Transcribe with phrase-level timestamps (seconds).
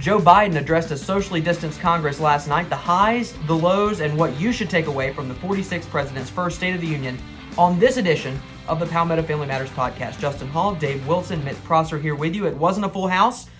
[0.00, 4.34] Joe Biden addressed a socially distanced Congress last night, the highs, the lows, and what
[4.40, 7.18] you should take away from the 46th president's first State of the Union
[7.58, 10.18] on this edition of the Palmetto Family Matters podcast.
[10.18, 12.46] Justin Hall, Dave Wilson, Mitch Prosser here with you.
[12.46, 13.50] It wasn't a full house.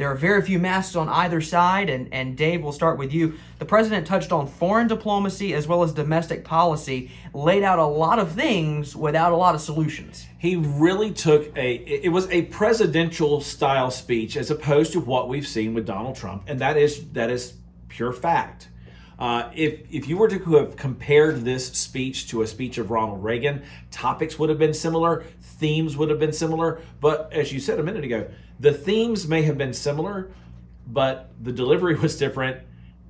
[0.00, 3.34] There are very few masks on either side, and, and Dave, we'll start with you.
[3.58, 8.18] The president touched on foreign diplomacy as well as domestic policy, laid out a lot
[8.18, 10.24] of things without a lot of solutions.
[10.38, 15.46] He really took a, it was a presidential style speech as opposed to what we've
[15.46, 17.52] seen with Donald Trump, and that is that is
[17.90, 18.68] pure fact.
[19.18, 23.22] Uh, if if you were to have compared this speech to a speech of Ronald
[23.22, 27.78] Reagan, topics would have been similar, themes would have been similar, but as you said
[27.78, 28.26] a minute ago,
[28.60, 30.30] the themes may have been similar,
[30.86, 32.58] but the delivery was different,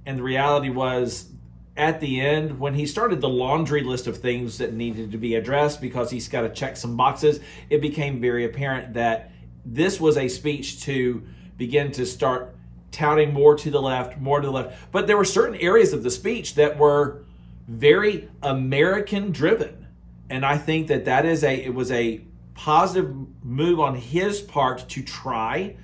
[0.06, 1.30] and the reality was
[1.76, 5.34] at the end when he started the laundry list of things that needed to be
[5.34, 9.32] addressed because he's got to check some boxes, it became very apparent that
[9.64, 11.22] this was a speech to
[11.56, 12.54] begin to start
[12.90, 14.76] touting more to the left, more to the left.
[14.92, 17.24] But there were certain areas of the speech that were
[17.68, 19.86] very American driven.
[20.28, 22.20] And I think that that is a it was a
[22.60, 25.74] positive move on his part to try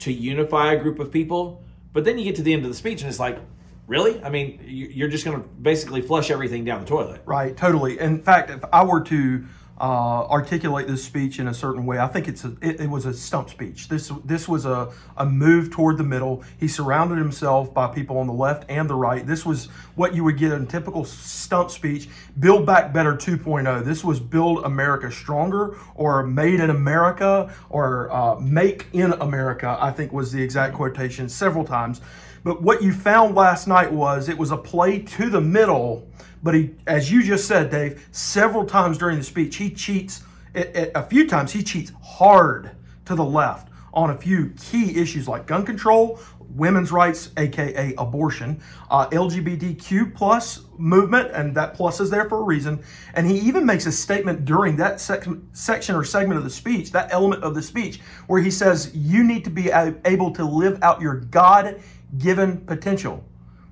[0.00, 1.62] to unify a group of people.
[1.92, 3.38] But then you get to the end of the speech and it's like,
[3.86, 4.20] really?
[4.24, 7.22] I mean, you're just going to basically flush everything down the toilet.
[7.26, 8.00] Right, totally.
[8.00, 9.44] In fact, if I were to
[9.78, 11.98] uh, articulate this speech in a certain way.
[11.98, 13.88] I think it's a, it, it, was a stump speech.
[13.88, 16.42] This this was a, a move toward the middle.
[16.58, 19.26] He surrounded himself by people on the left and the right.
[19.26, 22.08] This was what you would get in typical stump speech.
[22.40, 23.84] Build Back Better 2.0.
[23.84, 29.90] This was Build America Stronger or Made in America or uh, Make in America, I
[29.90, 32.00] think was the exact quotation several times.
[32.44, 36.08] But what you found last night was it was a play to the middle
[36.42, 40.22] but he, as you just said, Dave, several times during the speech, he cheats.
[40.54, 42.70] A few times he cheats hard
[43.04, 46.20] to the left on a few key issues like gun control,
[46.50, 52.42] women's rights, aka abortion, uh, LGBTQ plus movement, and that plus is there for a
[52.42, 52.82] reason.
[53.14, 56.92] And he even makes a statement during that sec- section or segment of the speech,
[56.92, 59.70] that element of the speech, where he says, You need to be
[60.04, 61.80] able to live out your God
[62.18, 63.24] given potential.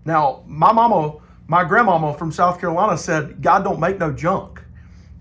[0.04, 1.16] Now, my mama
[1.47, 4.62] my grandmama from South Carolina said, God don't make no junk.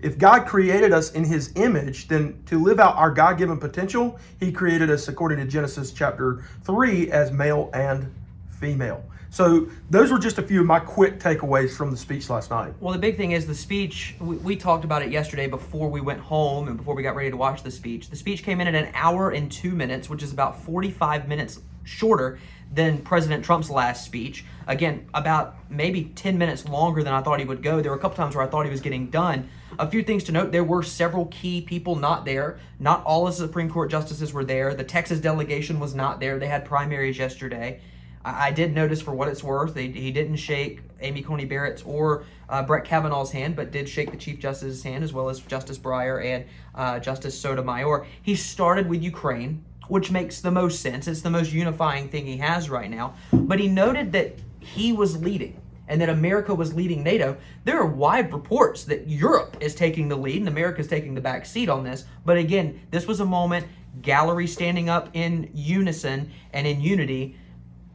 [0.00, 4.18] If God created us in his image, then to live out our God given potential,
[4.40, 8.12] he created us according to Genesis chapter 3 as male and
[8.50, 9.04] female.
[9.30, 12.72] So those were just a few of my quick takeaways from the speech last night.
[12.80, 14.14] Well, the big thing is the speech.
[14.20, 17.30] We, we, talked about it yesterday before we went home and before we got ready
[17.30, 18.10] to watch the speech.
[18.10, 21.60] The speech came in at an hour and two minutes, which is about 45 minutes
[21.82, 22.38] shorter
[22.72, 24.44] than President Trump's last speech.
[24.66, 27.80] Again, about maybe 10 minutes longer than I thought he would go.
[27.80, 29.48] There were a couple times where I thought he was getting done.
[29.78, 32.58] A few things to note there were several key people not there.
[32.78, 34.74] Not all of the Supreme Court justices were there.
[34.74, 36.38] The Texas delegation was not there.
[36.38, 37.80] They had primaries yesterday.
[38.24, 41.82] I, I did notice, for what it's worth, they, he didn't shake Amy Coney Barrett's
[41.82, 45.40] or uh, Brett Kavanaugh's hand, but did shake the Chief Justice's hand as well as
[45.40, 46.44] Justice Breyer and
[46.74, 48.06] uh, Justice Sotomayor.
[48.22, 51.06] He started with Ukraine which makes the most sense.
[51.06, 53.14] It's the most unifying thing he has right now.
[53.32, 57.36] But he noted that he was leading and that America was leading NATO.
[57.64, 61.20] There are wide reports that Europe is taking the lead and America is taking the
[61.20, 62.04] back seat on this.
[62.24, 63.66] But again, this was a moment,
[64.00, 67.36] gallery standing up in unison and in unity,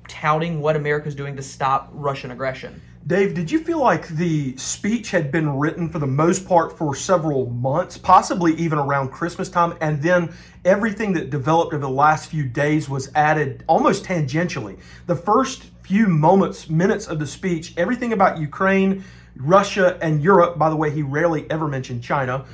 [0.08, 2.82] touting what America is doing to stop Russian aggression.
[3.10, 6.94] Dave, did you feel like the speech had been written for the most part for
[6.94, 10.32] several months, possibly even around Christmas time, and then
[10.64, 14.78] everything that developed over the last few days was added almost tangentially?
[15.08, 19.04] The first few moments, minutes of the speech, everything about Ukraine,
[19.38, 22.46] Russia, and Europe, by the way, he rarely ever mentioned China,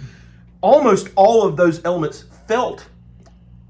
[0.61, 2.87] almost all of those elements felt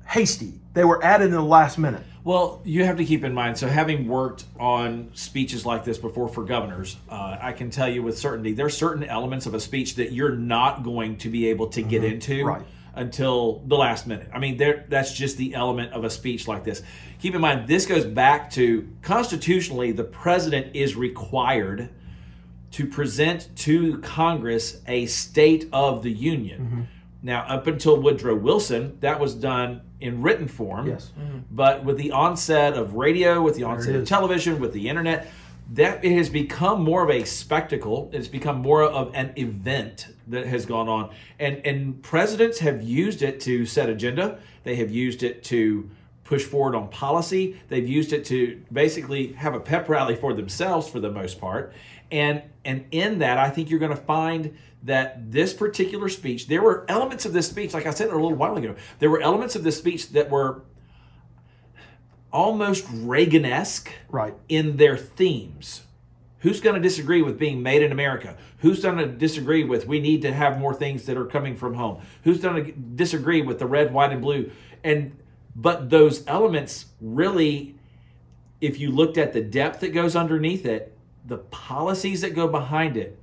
[0.05, 0.59] hasty.
[0.75, 2.03] They were added in the last minute.
[2.25, 3.55] Well, you have to keep in mind.
[3.55, 8.01] So, having worked on speeches like this before for governors, uh, I can tell you
[8.01, 11.67] with certainty there's certain elements of a speech that you're not going to be able
[11.67, 12.13] to get mm-hmm.
[12.13, 12.65] into right.
[12.95, 14.27] until the last minute.
[14.33, 16.81] I mean, there that's just the element of a speech like this.
[17.19, 21.89] Keep in mind, this goes back to constitutionally, the president is required
[22.71, 26.59] to present to Congress a State of the Union.
[26.59, 26.81] Mm-hmm.
[27.21, 30.87] Now, up until Woodrow Wilson, that was done in written form.
[30.87, 31.11] Yes.
[31.19, 31.39] Mm-hmm.
[31.51, 35.27] But with the onset of radio, with the onset of television, with the internet,
[35.73, 38.09] that it has become more of a spectacle.
[38.13, 41.11] It's become more of an event that has gone on.
[41.39, 44.39] And and presidents have used it to set agenda.
[44.63, 45.89] They have used it to
[46.23, 47.59] push forward on policy.
[47.69, 51.73] They've used it to basically have a pep rally for themselves for the most part.
[52.11, 56.61] And and in that, I think you're going to find that this particular speech, there
[56.61, 59.55] were elements of this speech, like I said a little while ago, there were elements
[59.55, 60.61] of this speech that were
[62.31, 64.35] almost Reagan-esque Right.
[64.49, 65.83] in their themes.
[66.39, 68.37] Who's going to disagree with being made in America?
[68.59, 71.73] Who's going to disagree with we need to have more things that are coming from
[71.73, 72.01] home?
[72.23, 74.51] Who's going to disagree with the red, white, and blue?
[74.83, 75.17] And
[75.55, 77.75] but those elements really,
[78.61, 80.94] if you looked at the depth that goes underneath it,
[81.27, 83.17] the policies that go behind it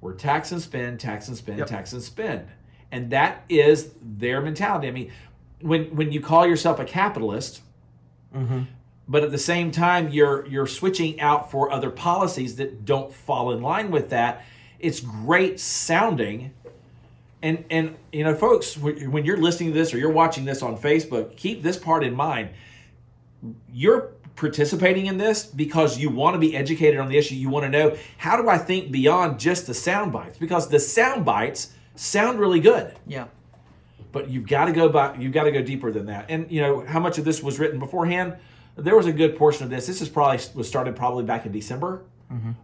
[0.00, 1.66] were tax and spend, tax and spend, Yep.
[1.66, 2.48] tax and spend.
[2.92, 4.88] And that is their mentality.
[4.88, 5.12] I mean,
[5.60, 7.60] when when you call yourself a capitalist,
[8.34, 8.62] mm-hmm.
[9.08, 13.52] but at the same time you're you're switching out for other policies that don't fall
[13.52, 14.44] in line with that,
[14.78, 16.52] it's great sounding.
[17.42, 20.76] And and you know, folks, when you're listening to this or you're watching this on
[20.76, 22.50] Facebook, keep this part in mind.
[23.72, 27.34] You're participating in this because you want to be educated on the issue.
[27.34, 30.38] You want to know how do I think beyond just the sound bites?
[30.38, 32.94] Because the sound bites sound really good.
[33.06, 33.26] Yeah.
[34.12, 36.26] but you've got to go back you've got to go deeper than that.
[36.30, 38.36] And you know how much of this was written beforehand?
[38.76, 39.86] There was a good portion of this.
[39.86, 42.02] This is probably was started probably back in december.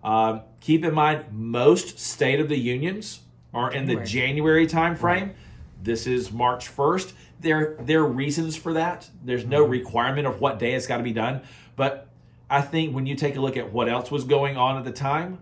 [0.03, 3.21] Um, keep in mind most state of the unions
[3.53, 4.07] are in the January.
[4.07, 5.35] january time frame
[5.83, 9.09] this is march 1st there there are reasons for that.
[9.25, 11.43] There's no requirement of what day it's got to be done
[11.77, 12.09] but
[12.51, 14.93] i think when you take a look at what else was going on at the
[14.93, 15.39] time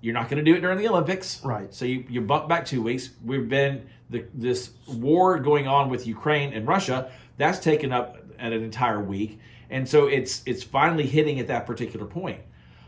[0.00, 1.72] you're not going to do it during the Olympics, Right.
[1.74, 3.10] So you, you bump back two weeks.
[3.24, 7.10] We've been the, this war going on with Ukraine and Russia.
[7.36, 12.06] That's taken up an entire week, and so it's it's finally hitting at that particular
[12.06, 12.40] point.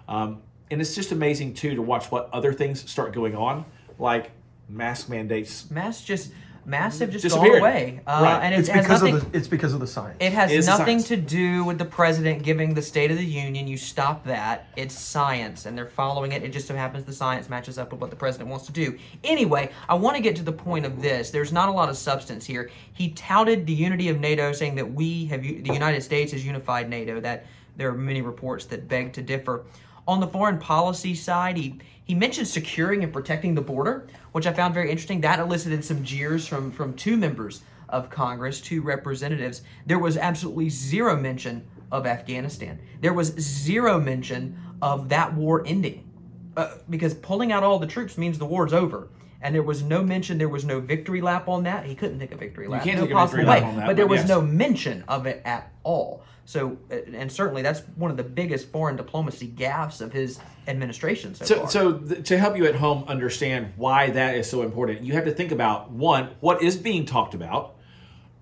[0.08, 3.64] Um, and it's just amazing too to watch what other things start going on,
[3.98, 4.30] like
[4.69, 5.70] mask mandates.
[5.70, 6.32] Masks just
[6.64, 7.61] masks have just Disappeared.
[7.61, 8.41] gone away, uh, Right.
[8.44, 9.17] and it It's has because nothing.
[9.17, 10.17] of the it's because of the science.
[10.20, 13.67] It has It's nothing to do with the president giving the State of the Union.
[13.67, 14.67] You stop that.
[14.76, 16.43] It's science, and they're following it.
[16.43, 18.97] It just so happens the science matches up with what the president wants to do.
[19.25, 21.31] Anyway, I want to get to the point of this.
[21.31, 22.70] There's not a lot of substance here.
[22.93, 26.88] He touted the unity of NATO, saying that we have the United States has unified
[26.88, 27.20] NATO.
[27.20, 29.65] That there are many reports that beg to differ.
[30.06, 34.52] On the foreign policy side, he he mentioned securing and protecting the border, which I
[34.52, 35.20] found very interesting.
[35.20, 39.62] That elicited some jeers from from two members of Congress, two representatives.
[39.87, 42.81] There was absolutely zero mention of Afghanistan.
[43.00, 46.10] There was zero mention of that war ending,
[46.56, 49.08] uh, because pulling out all the troops means the war's over.
[49.43, 50.39] And there was no mention.
[50.39, 51.85] There was no victory lap on that.
[51.85, 52.85] He couldn't think of victory lap.
[52.85, 53.69] can't no think of victory possible lap way.
[53.69, 54.29] on that, but there was yes.
[54.29, 56.23] no mention of it at all.
[56.44, 61.35] So, uh, and certainly that's one of the biggest foreign diplomacy gaffes of his administration
[61.35, 61.71] so, So, far.
[61.71, 65.25] so th- to help you at home understand why that is so important, you have
[65.25, 67.77] to think about one, what is being talked about,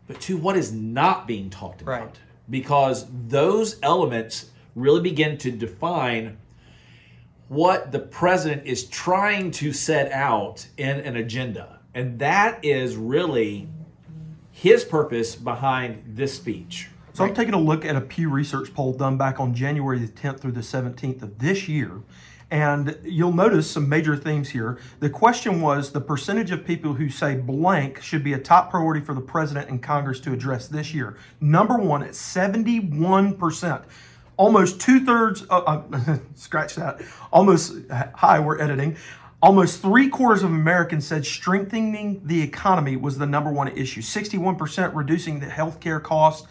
[0.06, 2.00] but two, what is not being talked about.
[2.00, 2.18] Right.
[2.48, 6.38] Because those elements really begin to define
[7.50, 11.80] what the president is trying to set out in an agenda.
[11.96, 13.68] And that is really
[14.52, 16.90] his purpose behind this speech.
[17.12, 20.06] So I'm taking a look at a Pew Research poll done back on January the
[20.06, 22.02] 10th through the 17th of this year.
[22.52, 24.78] And you'll notice some major themes here.
[25.00, 29.04] The question was the percentage of people who say blank should be a top priority
[29.04, 31.16] for the president and Congress to address this year.
[31.40, 33.82] Number one at 71%.
[34.40, 38.96] Almost two thirds, uh, uh, scratch that, almost, hi, we're editing.
[39.42, 44.00] Almost three quarters of Americans said strengthening the economy was the number one issue.
[44.00, 46.48] 61% reducing the healthcare costs,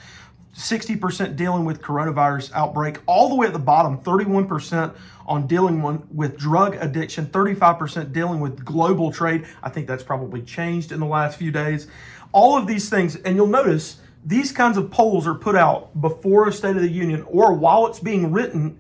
[0.56, 4.93] 60% dealing with coronavirus outbreak, all the way at the bottom, 31%
[5.25, 5.81] on dealing
[6.13, 9.48] with drug addiction, 35% dealing with global trade.
[9.63, 11.88] I think that's probably changed in the last few days.
[12.34, 16.47] All of these things, and you'll notice these kinds of polls are put out before
[16.47, 18.79] a State of the Union or while it's being written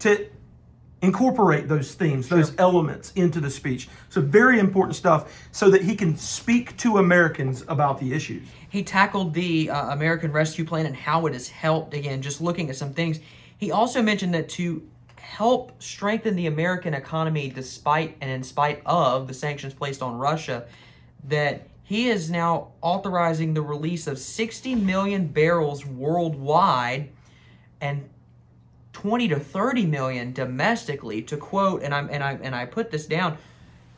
[0.00, 0.28] to
[1.02, 3.88] incorporate those themes, those elements into the speech.
[4.08, 8.46] So, very important stuff so that he can speak to Americans about the issues.
[8.70, 11.94] He tackled the uh, American Rescue Plan and how it has helped.
[11.94, 13.20] Again, just looking at some things.
[13.58, 19.28] He also mentioned that to help strengthen the American economy, despite and in spite of
[19.28, 20.66] the sanctions placed on Russia,
[21.24, 27.10] that he is now authorizing the release of 60 million barrels worldwide
[27.80, 28.08] and
[28.92, 33.06] 20 to 30 million domestically to quote and I'm and I and I put this
[33.06, 33.38] down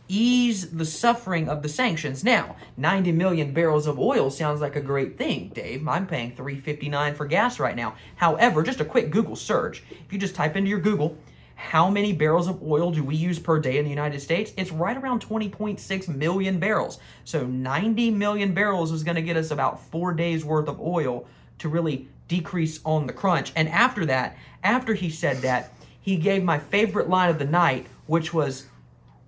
[0.08, 2.24] ease the suffering of the sanctions.
[2.24, 5.86] Now, 90 million barrels of oil sounds like a great thing, Dave.
[5.86, 7.94] I'm paying 3.59 for gas right now.
[8.16, 9.82] However, just a quick Google search.
[9.90, 11.16] If you just type into your Google
[11.58, 14.52] how many barrels of oil do we use per day in the United States?
[14.56, 17.00] It's right around 20.6 million barrels.
[17.24, 21.26] So 90 million barrels is going to get us about 4 days worth of oil
[21.58, 23.52] to really decrease on the crunch.
[23.56, 27.88] And after that, after he said that, he gave my favorite line of the night,
[28.06, 28.66] which was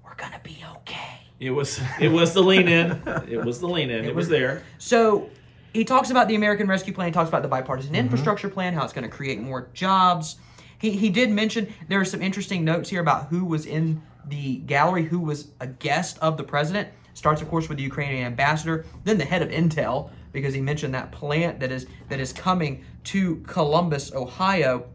[0.05, 1.27] we're going to be okay.
[1.41, 3.03] It was it was the lean in.
[3.29, 4.05] It was the lean in.
[4.05, 4.63] It, was there.
[4.79, 5.29] So
[5.73, 7.09] he talks about the American Rescue Plan.
[7.09, 8.05] He talks about the bipartisan mm-hmm.
[8.05, 10.37] infrastructure plan, how it's going to create more jobs.
[10.81, 14.57] He he did mention there are some interesting notes here about who was in the
[14.59, 16.89] gallery, who was a guest of the president.
[17.13, 20.95] Starts, of course, with the Ukrainian ambassador, then the head of Intel, because he mentioned
[20.95, 24.87] that plant that is that is coming to Columbus, Ohio.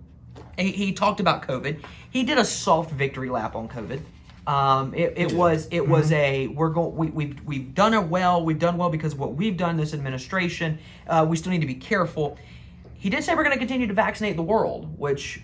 [0.58, 1.84] He, he talked about COVID.
[2.10, 4.00] He did a soft victory lap on COVID.
[4.48, 8.44] Um, it, it was it was a we're going we, we've we've done it well.
[8.44, 9.78] We've done well because of what we've done.
[9.78, 10.80] This administration.
[11.08, 12.38] Uh, we still need to be careful.
[12.96, 15.42] He did say we're going to continue to vaccinate the world, which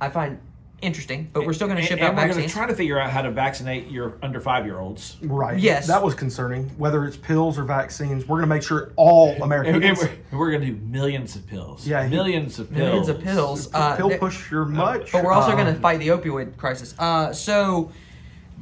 [0.00, 0.38] I find
[0.80, 1.30] interesting.
[1.32, 2.52] But we're still going to And, ship and out we're going to vaccines.
[2.52, 5.16] try to figure out how to vaccinate your under five year olds.
[5.22, 5.56] Right.
[5.58, 5.86] Yes.
[5.86, 6.68] That was concerning.
[6.70, 9.84] Whether it's pills or vaccines, we're going to make sure all And, Americans.
[9.84, 9.96] and
[10.32, 11.86] we're, we're going to do millions of pills.
[11.86, 12.78] Yeah, he- millions of pills.
[12.80, 13.72] Millions of pills.
[13.72, 15.12] Uh, pill th- pusher much.
[15.12, 16.94] but we're also uh, going to fight the opioid crisis.
[16.98, 17.92] Uh, so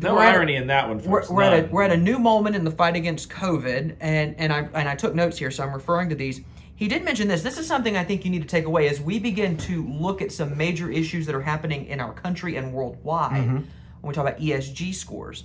[0.03, 0.99] No we're at- irony in that one.
[1.05, 1.31] we're, Folks.
[1.31, 1.71] we're at a None.
[1.71, 4.95] we're at a new moment in the fight against COVID, and and I and I
[4.95, 6.43] took notes here, so I'm referring to these.
[6.81, 7.43] He did mention this.
[7.43, 10.23] This is something I think you need to take away as we begin to look
[10.23, 13.43] at some major issues that are happening in our country and worldwide.
[13.43, 13.57] Mm-hmm.
[13.57, 15.45] When we talk about ESG scores,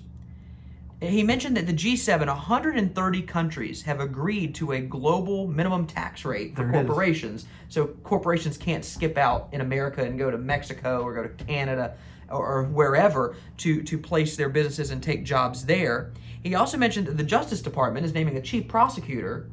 [1.02, 6.56] he mentioned that the G7, 130 countries, have agreed to a global minimum tax rate
[6.56, 7.48] for There corporations.
[7.68, 11.98] So corporations can't skip out in America and go to Mexico or go to Canada
[12.30, 16.14] or, or wherever to, to place their businesses and take jobs there.
[16.44, 19.50] He also mentioned that the Justice Department is naming a chief prosecutor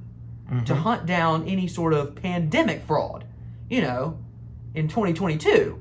[0.52, 0.82] to mm-hmm.
[0.82, 3.24] hunt down any sort of pandemic fraud.
[3.68, 4.18] You know,
[4.74, 5.78] in 2022,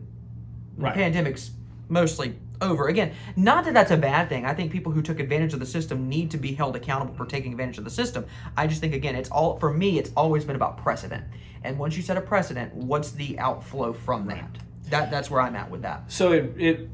[0.78, 0.94] Right.
[0.94, 1.52] the pandemic's
[1.90, 2.88] mostly over.
[2.88, 4.46] Again, not that that's a bad thing.
[4.46, 7.26] I think people who took advantage of the system need to be held accountable for
[7.26, 8.26] taking advantage of the system.
[8.56, 10.00] I just think again, it's all for me.
[10.00, 11.26] It's always been about precedent,
[11.64, 14.58] and once you set a precedent, what's the outflow from that?
[14.90, 16.12] That that's where I'm at with that.
[16.12, 16.90] So it, it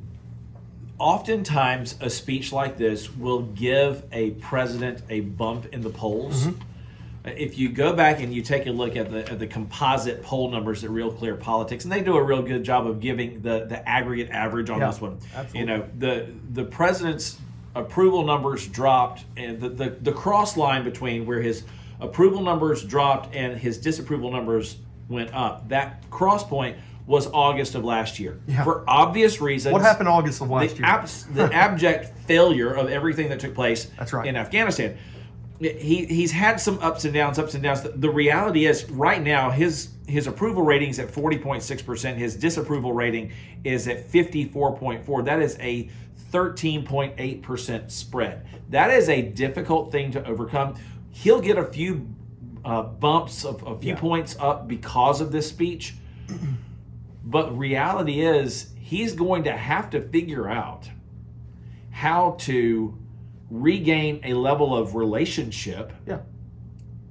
[1.00, 6.48] oftentimes a speech like this will give a president a bump in the polls.
[6.48, 6.62] Mm-hmm.
[7.36, 10.50] If you go back and you take a look at the at the composite poll
[10.50, 13.66] numbers at Real Clear Politics, and they do a real good job of giving the
[13.66, 15.18] the aggregate average on Yeah, this one.
[15.36, 15.60] absolutely.
[15.60, 17.38] You know the the president's
[17.76, 21.64] approval numbers dropped, and the, the the cross line between where his
[22.00, 24.78] approval numbers dropped and his disapproval numbers
[25.10, 25.68] went up.
[25.70, 28.64] That cross point was August of last year Yeah.
[28.66, 29.72] for obvious reasons.
[29.72, 30.86] What happened August of last the, year?
[30.86, 34.28] abs- the abject failure of everything that took place That's right.
[34.28, 34.98] in Afghanistan.
[35.60, 37.82] He he's had some ups and downs, ups and downs.
[37.82, 41.82] The, the reality is, right now, his his approval rating is at forty point six
[41.82, 42.18] percent.
[42.18, 43.32] His disapproval rating
[43.64, 45.24] is at fifty four point four.
[45.24, 45.90] That is a
[46.32, 48.46] thirteen point eight percent spread.
[48.70, 50.76] That is a difficult thing to overcome.
[51.10, 52.08] He'll get a few
[52.64, 54.00] uh, bumps of a few Yeah.
[54.00, 55.96] points up because of this speech.
[57.30, 60.88] But reality is, he's going to have to figure out
[61.92, 62.98] how to
[63.50, 66.20] regain a level of relationship yeah.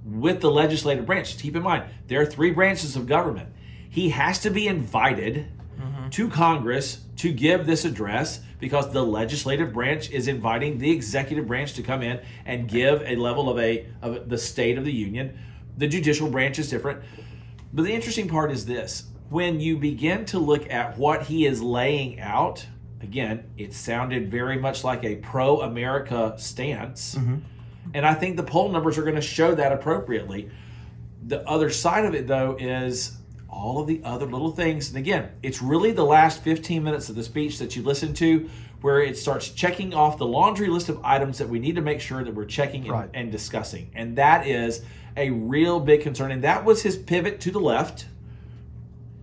[0.05, 1.39] with the legislative branch.
[1.39, 3.49] Keep in mind, there are three branches of government.
[3.89, 5.47] He has to be invited
[5.79, 6.11] mm-hmm.
[6.11, 11.75] to Congress to give this address because the legislative branch is inviting the executive branch
[11.75, 15.39] to come in and give a level of a of the state of the union.
[15.79, 17.03] The judicial branch is different.
[17.73, 19.05] But the interesting part is this.
[19.29, 22.65] When you begin to look at what he is laying out,
[23.01, 27.15] again, it sounded very much like a pro America stance.
[27.15, 27.37] Mm-hmm.
[27.95, 30.51] And I think the poll numbers are going to show that appropriately.
[31.27, 33.17] The other side of it, though, is
[33.49, 34.89] all of the other little things.
[34.89, 38.49] And again, it's really the last 15 minutes of the speech that you listen to
[38.83, 42.01] where it starts checking off the laundry list of items that we need to make
[42.01, 43.11] sure that we're checking and, Right.
[43.15, 43.91] and discussing.
[43.95, 44.85] And that is
[45.17, 46.31] a real big concern.
[46.31, 48.07] And that was his pivot to the left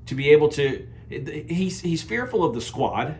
[0.07, 0.87] to be able to.
[1.09, 3.15] He's, he's fearful of the squad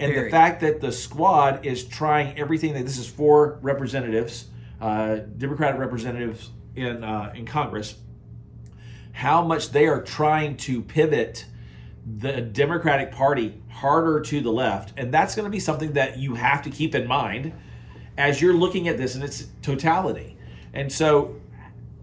[0.00, 4.46] and the fact that the squad is trying everything that this is for representatives,
[4.80, 7.96] uh, Democratic representatives in uh, in Congress,
[9.12, 11.46] how much they are trying to pivot
[12.18, 16.34] the Democratic Party harder to the left, and that's going to be something that you
[16.34, 17.52] have to keep in mind
[18.16, 20.36] as you're looking at this in its totality.
[20.72, 21.40] And so,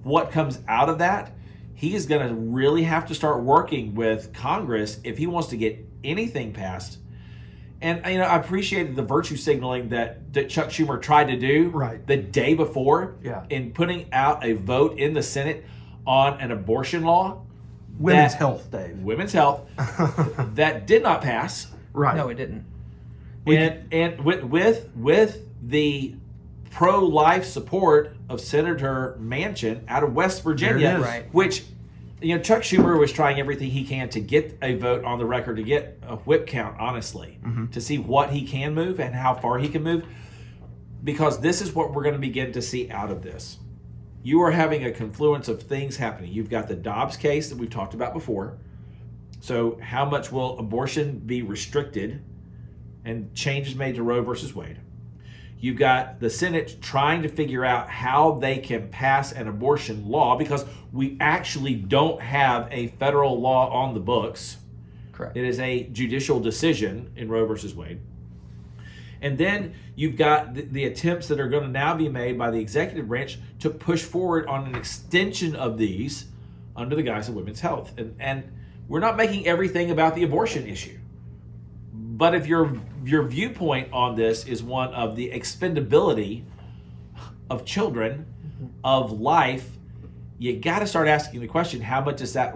[0.04, 1.34] what comes out of that?
[1.76, 5.58] He is going to really have to start working with Congress if he wants to
[5.58, 7.00] get anything passed.
[7.82, 11.70] And you know, I appreciated the virtue signaling that, that Chuck Schumer tried to do
[11.70, 12.06] Right.
[12.06, 13.44] the day before Yeah.
[13.50, 15.66] in putting out a vote in the Senate
[16.06, 17.42] on an abortion law,
[18.00, 19.00] Women's That- health, Dave.
[19.00, 19.62] women's health,
[20.56, 21.68] that did not pass.
[21.94, 22.16] Right.
[22.16, 22.66] No, it didn't.
[23.46, 26.16] and and with with with the
[26.70, 31.06] pro life support of Senator Manchin out of West Virginia, There it is.
[31.06, 31.34] Right.
[31.34, 31.66] which
[32.22, 35.26] you know Chuck Schumer was trying everything he can to get a vote on the
[35.26, 37.68] record to get a whip count, honestly, mm-hmm.
[37.68, 40.06] to see what he can move and how far he can move,
[41.04, 43.58] because this is what we're going to begin to see out of this.
[44.24, 46.32] you are having a confluence of things happening.
[46.32, 48.58] You've got the Dobbs case that we've talked about before.
[49.40, 52.24] So, how much will abortion be restricted
[53.04, 54.78] and changes made to Roe versus Wade?
[55.62, 60.36] You've got the Senate trying to figure out how they can pass an abortion law
[60.36, 64.58] because we actually don't have a federal law on the books.
[65.12, 65.38] Correct.
[65.38, 68.00] It is a judicial decision in Roe versus Wade.
[69.22, 72.50] And then you've got the, the, attempts that are going to now be made by
[72.50, 76.26] the executive branch to push forward on an extension of these
[76.76, 77.94] under the guise of women's health.
[78.00, 78.52] And, and
[78.88, 80.98] we're not making everything about the abortion issue.
[82.22, 86.44] But if your your viewpoint on this is one of the expendability
[87.50, 88.28] of children,
[88.84, 89.68] of life,
[90.38, 92.56] you got to start asking the question: How much is that,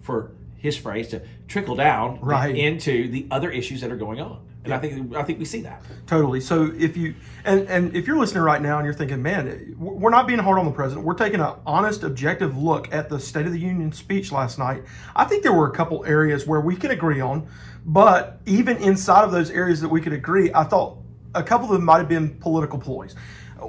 [0.00, 2.56] for his phrase, to trickle down right.
[2.56, 4.40] into the other issues that are going on?
[4.64, 4.76] And Yeah.
[4.76, 5.82] I think I think we see that.
[6.06, 6.40] Totally.
[6.40, 10.10] So if you and and if you're listening right now and you're thinking, man, we're
[10.10, 11.04] not being hard on the president.
[11.04, 14.82] We're taking an honest, objective look at the State of the Union speech last night.
[15.14, 17.46] I think there were a couple areas where we can agree on,
[17.84, 20.96] but even inside of those areas that we could agree, I thought
[21.34, 23.14] a couple of them might have been political ploys.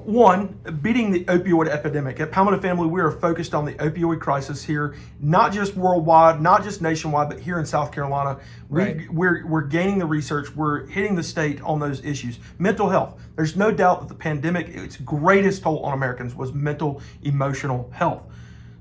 [0.03, 2.19] One, beating the opioid epidemic.
[2.19, 6.63] At Palmetto Family, we are focused on the opioid crisis here, not just worldwide, not
[6.63, 8.39] just nationwide, but here in South Carolina.
[8.69, 9.11] We, Right.
[9.11, 12.39] we're, we're gaining the research, we're hitting the state on those issues.
[12.59, 13.21] Mental health.
[13.35, 18.23] There's no doubt that the pandemic, its greatest toll on Americans was mental, emotional health.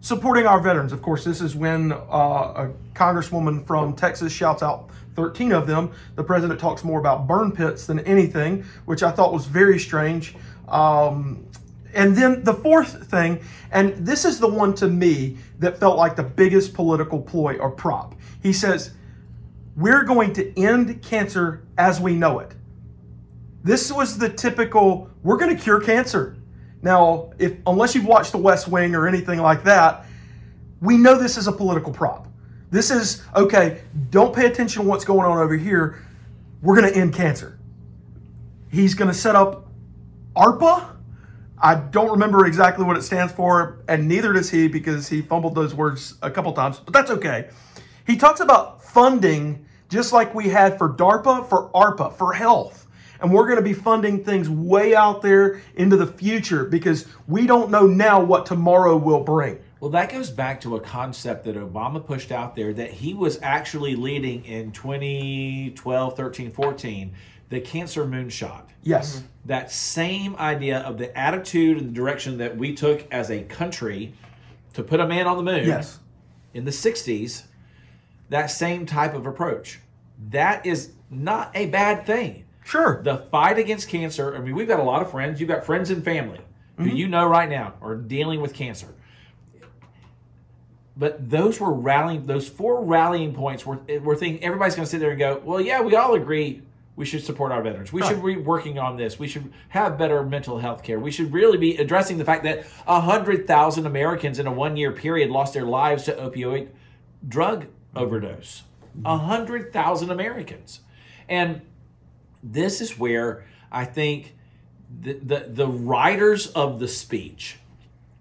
[0.00, 0.92] Supporting our veterans.
[0.92, 5.92] Of course, this is when uh, a congresswoman from Texas shouts out 13 of them.
[6.16, 10.37] The president talks more about burn pits than anything, which I thought was very strange.
[10.68, 11.47] Um,
[11.94, 13.40] and then the fourth thing,
[13.71, 17.71] and this is the one to me that felt like the biggest political ploy or
[17.71, 18.14] prop.
[18.42, 18.92] He says,
[19.76, 22.52] We're going to end cancer as we know it.
[23.62, 26.37] This was the typical, we're going to cure cancer.
[26.83, 30.04] Now, if unless you've watched The West Wing or anything like that,
[30.83, 32.28] we know this is a political prop.
[32.71, 33.80] This is okay,
[34.11, 36.04] don't pay attention to what's going on over here.
[36.61, 37.59] We're going to end cancer.
[38.70, 39.63] He's going to set up
[40.37, 40.90] ARPA.
[41.59, 45.55] I don't remember exactly what it stands for, and neither does he because he fumbled
[45.55, 47.49] those words a couple times, but that's okay.
[48.07, 52.88] He talks about funding just like we had for DARPA, for ARPA, for health.
[53.20, 57.47] And we're going to be funding things way out there into the future because we
[57.47, 59.61] don't know now what tomorrow will bring.
[59.81, 63.38] Well, that goes back to a concept that Obama pushed out there that he was
[63.42, 67.14] actually leading in 2012, 13, 14,
[67.48, 68.64] the cancer moonshot.
[68.83, 69.16] Yes.
[69.16, 69.26] Mm-hmm.
[69.46, 74.14] That same idea of the attitude and the direction that we took as a country
[74.74, 75.98] to put a man on the moon Yes.
[76.52, 77.44] in the 60s,
[78.30, 79.80] that same type of approach.
[80.30, 82.44] That is not a bad thing.
[82.64, 83.02] Sure.
[83.02, 85.38] The fight against cancer, I mean, we've got a lot of friends.
[85.38, 86.40] You've got friends and family
[86.76, 86.96] who mm-hmm.
[86.96, 88.88] you know right now are dealing with cancer.
[90.96, 95.00] But those were rallying, those four rallying points were, were thinking everybody's going to sit
[95.00, 96.62] there and go, well, yeah, we all agree
[96.96, 97.92] we should support our veterans.
[97.92, 99.18] We should be working on this.
[99.18, 101.00] We should have better mental health care.
[101.00, 105.30] We should really be addressing the fact that 100,000 Americans in a one year period
[105.30, 106.68] lost their lives to opioid
[107.26, 108.62] drug overdose.
[108.96, 109.02] Mm-hmm.
[109.02, 110.80] 100,000 Americans.
[111.28, 111.62] And
[112.42, 114.37] this is where I think
[115.00, 117.57] the, the, the writers of the speech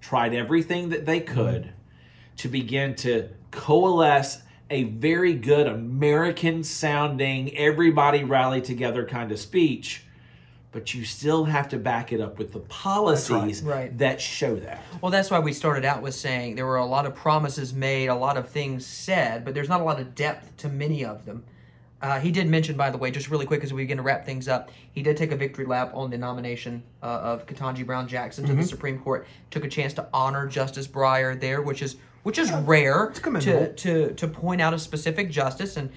[0.02, 2.36] tried everything that they could mm-hmm.
[2.38, 4.42] to begin to coalesce
[4.74, 10.04] a very good American sounding, everybody rally together kind of speech.
[10.72, 13.96] But you still have to back it up with the policies Right.
[14.00, 14.82] that show that.
[15.02, 18.08] Well, that's why we started out with saying there were a lot of promises made,
[18.08, 21.26] a lot of things said, but there's not a lot of depth to many of
[21.26, 21.44] them.
[22.02, 24.26] Uh, he did mention, by the way, just really quick as we begin to wrap
[24.26, 28.08] things up, he did take a victory lap on the nomination uh, of Ketanji Brown
[28.08, 29.28] Jackson to the Supreme Court.
[29.52, 33.12] Took a chance to honor Justice Breyer there, which is which is rare
[33.44, 35.78] to, to to point out a specific justice.
[35.78, 35.92] And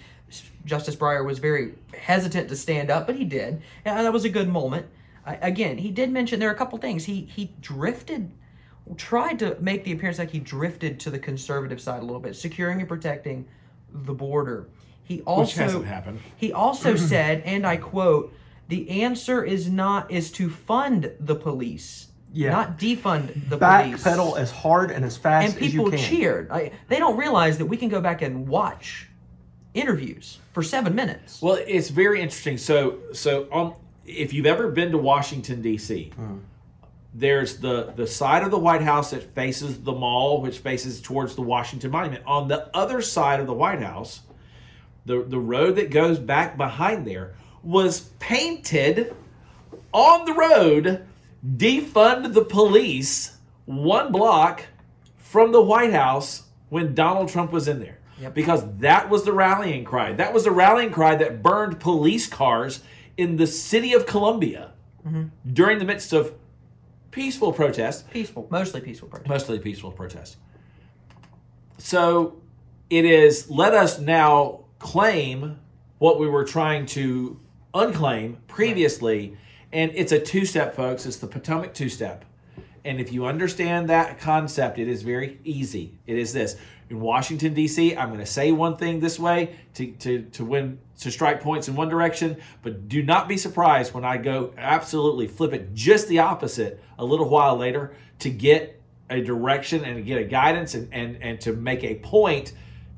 [0.64, 4.24] Justice Breyer was very hesitant to stand up, but he did, and uh, that was
[4.24, 4.86] a good moment.
[5.24, 7.04] I, again, he did mention there are a couple things.
[7.04, 8.30] He he drifted
[8.96, 12.36] tried to make the appearance like he drifted to the conservative side a little bit,
[12.36, 13.46] securing and protecting
[13.92, 14.68] the border.
[15.02, 16.20] He also hasn't happened.
[16.36, 18.32] He also said, and I quote,
[18.68, 22.50] "The answer is not is to fund the police, Yeah.
[22.50, 26.08] not defund the police." Backpedal as hard and as fast and people as you can.
[26.08, 26.50] cheered.
[26.50, 29.08] I, they don't realize that we can go back and watch
[29.74, 31.42] interviews for seven minutes.
[31.42, 32.58] Well, it's very interesting.
[32.58, 36.38] So, so on, if you've ever been to Washington D.C., hmm.
[37.14, 41.34] there's the the side of the White House that faces the mall, which faces towards
[41.34, 42.24] the Washington Monument.
[42.26, 44.20] On the other side of the White House,
[45.04, 49.14] the the road that goes back behind there was painted
[49.92, 51.06] on the road.
[51.46, 54.64] Defund the police one block
[55.16, 57.98] from the White House when Donald Trump was in there.
[58.20, 58.34] Yep.
[58.34, 60.12] Because that was the rallying cry.
[60.12, 62.82] That was the rallying cry that burned police cars
[63.16, 64.72] in the city of Columbia
[65.06, 65.24] mm-hmm.
[65.52, 66.34] during the midst of
[67.10, 68.04] peaceful protests.
[68.10, 69.28] Peaceful, mostly peaceful protests.
[69.28, 70.36] mostly peaceful protests.
[71.78, 72.40] So
[72.88, 75.58] it is let us now claim
[75.98, 77.40] what we were trying to
[77.74, 79.36] unclaim previously,
[79.72, 81.06] and it's a two step, folks.
[81.06, 82.24] It's the Potomac two step.
[82.84, 85.98] And if you understand that concept, it is very easy.
[86.06, 86.56] It is this.
[86.88, 90.78] In Washington, D.C., I'm going to say one thing this way to, to, to win,
[91.00, 95.26] to strike points in one direction, but do not be surprised when I go absolutely
[95.26, 100.02] flip it just the opposite a little while later to get a direction and to
[100.02, 102.52] get a guidance and, and, and to make a point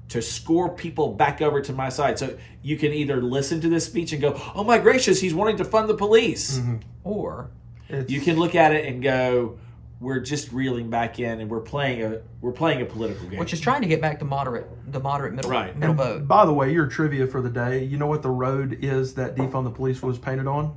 [0.09, 2.19] to score people back over to my side.
[2.19, 5.57] So you can either listen to this speech and go, oh my gracious, he's wanting
[5.59, 6.59] to fund the police.
[6.59, 6.77] Mm-hmm.
[7.05, 7.51] Or
[7.89, 9.59] It's, You can look at it and go,
[10.01, 13.39] we're just reeling back in and we're playing a we're playing a political game.
[13.39, 15.77] which is trying to get back to moderate, the moderate middle Right.
[15.77, 16.29] middle vote.
[16.29, 17.83] By the way, your trivia for the day.
[17.85, 20.77] You know what the road is that defund the police was painted on?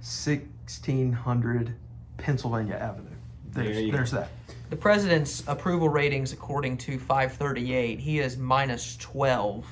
[0.00, 1.74] Sixteen hundred
[2.16, 3.08] Pennsylvania Avenue.
[3.52, 3.96] There's, There you go.
[3.98, 4.30] there's that.
[4.70, 9.66] The president's approval ratings, according to 538, he is minus 12,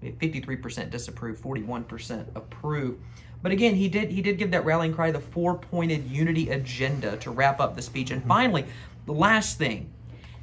[0.00, 2.98] 53% disapprove, 41% approve.
[3.42, 7.30] But again, he did he did give that rallying cry, the four-pointed unity agenda, to
[7.32, 8.12] wrap up the speech.
[8.12, 8.28] And mm-hmm.
[8.28, 8.64] finally,
[9.06, 9.92] the last thing,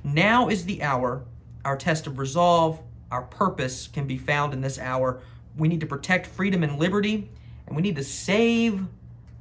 [0.04, 1.24] now is the hour.
[1.64, 5.22] Our test of resolve, our purpose can be found in this hour.
[5.56, 7.30] We need to protect freedom and liberty,
[7.66, 8.86] and we need to save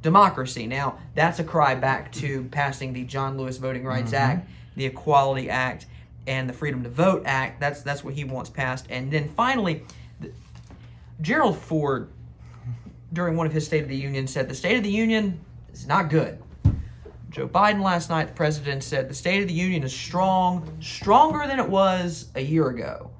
[0.01, 0.67] democracy.
[0.67, 4.31] Now, that's a cry back to passing the John Lewis Voting Rights mm-hmm.
[4.39, 5.87] Act, the Equality Act,
[6.27, 7.61] and the Freedom to Vote Act.
[7.61, 8.87] That's that's what he wants passed.
[8.91, 9.83] And then finally,
[10.21, 10.31] the,
[11.21, 12.11] Gerald Ford,
[13.13, 15.41] during one of his State of the Union, said the State of the Union
[15.73, 16.43] is not good.
[17.31, 21.47] Joe Biden last night, the president said the State of the Union is strong, stronger
[21.47, 23.11] than it was a year ago.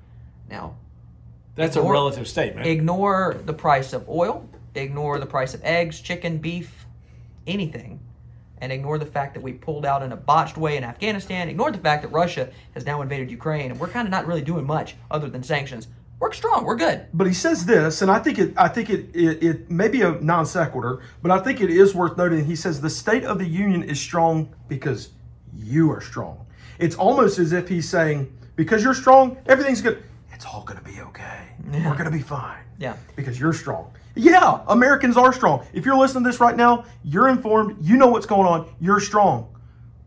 [0.51, 0.75] Now,
[1.55, 2.67] That's a relative statement.
[2.67, 6.87] ignore the price of oil, ignore the price of eggs, chicken, beef,
[7.47, 8.01] anything,
[8.61, 11.71] and ignore the fact that we pulled out in a botched way in Afghanistan, ignore
[11.71, 14.67] the fact that Russia has now invaded Ukraine, and we're kind of not really doing
[14.67, 15.89] much other than sanctions.
[16.19, 17.07] We're strong, we're good.
[17.15, 18.53] But he says this, and I think it.
[18.57, 19.09] I think it.
[19.15, 22.45] It, it may be a non sequitur, but I think it is worth noting.
[22.45, 25.11] He says the state of the union is strong because
[25.55, 26.47] you are strong.
[26.79, 30.03] It's almost as if he's saying, because you're strong, everything's good.
[30.33, 31.49] It's all going to be okay.
[31.71, 32.65] We're going to be fine.
[32.79, 32.97] Yeah.
[33.17, 33.93] Because you're strong.
[34.21, 35.67] Yeah, Americans are strong.
[35.73, 37.79] If you're listening to this right now, you're informed.
[37.81, 38.69] You know what's going on.
[38.79, 39.57] You're strong.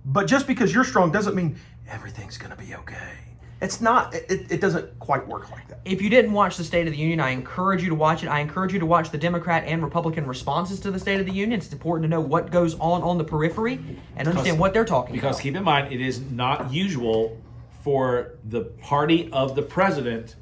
[0.05, 1.55] But just because you're strong doesn't mean
[1.87, 3.17] everything's going to be okay.
[3.59, 4.13] It's not.
[4.13, 5.79] It, it doesn't quite work like that.
[5.83, 8.27] If you didn't watch the State of the Union, I encourage you to watch it.
[8.27, 11.31] I encourage you to watch the Democrat and Republican responses to the State of the
[11.31, 11.59] Union.
[11.59, 13.79] It's important to know what goes on on the periphery
[14.15, 15.43] and understand what they're talking Because about.
[15.43, 17.41] keep in mind, it is not usual
[17.83, 20.35] for the party of the president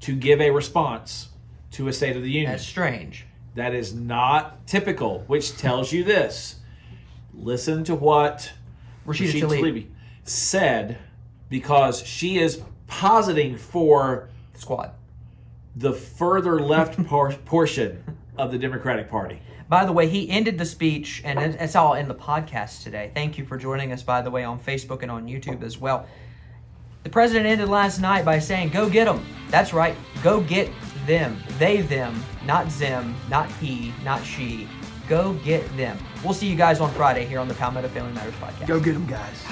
[0.00, 1.28] to give a response
[1.72, 2.50] to a State of the Union.
[2.52, 3.26] That's strange.
[3.54, 6.56] That is not typical, which tells you this.
[7.34, 8.52] Listen to what
[9.06, 9.60] Rashida Rashida Tlaib.
[9.60, 9.86] Tlaib
[10.24, 10.98] said
[11.48, 14.92] because she is positing for Squad.
[15.76, 18.02] the further left por- portion
[18.38, 19.40] of the Democratic Party.
[19.68, 23.10] By the way, he ended the speech, and it's all in the podcast today.
[23.14, 26.06] Thank you for joining us, by the way, on Facebook and on YouTube as well.
[27.02, 29.24] The president ended last night by saying, Go get them.
[29.50, 29.96] That's right.
[30.22, 30.70] Go get
[31.06, 31.36] them.
[31.58, 34.68] They, them, not Zim, not he, not she.
[35.08, 35.98] Go get them.
[36.24, 38.66] We'll see you guys on Friday here on the Palmetto Family Matters podcast.
[38.66, 39.44] Go get them, guys.